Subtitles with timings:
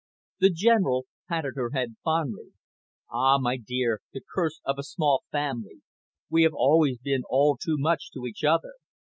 [0.39, 2.53] The General patted her head fondly.
[3.11, 5.83] "Ah, my dear, the curse of a small family;
[6.27, 8.73] we have always been all too much to each other."